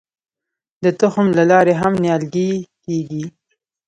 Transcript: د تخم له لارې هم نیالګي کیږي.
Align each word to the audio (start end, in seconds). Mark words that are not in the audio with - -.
د 0.83 0.85
تخم 1.01 1.25
له 1.37 1.43
لارې 1.51 1.73
هم 1.81 1.93
نیالګي 2.03 2.51
کیږي. 2.83 3.23